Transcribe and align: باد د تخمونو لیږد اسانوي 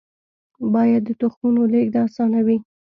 باد 0.73 1.01
د 1.05 1.09
تخمونو 1.21 1.61
لیږد 1.71 1.95
اسانوي 2.05 2.57